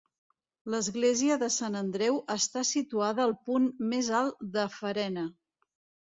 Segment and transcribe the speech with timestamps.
[0.73, 5.27] L'església de Sant Andreu està situada al punt més alt de Farena.